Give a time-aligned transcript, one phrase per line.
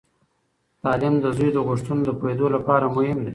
[0.83, 3.29] تعلیم د زوی د غوښتنو د پوهیدو لپاره مهم دی.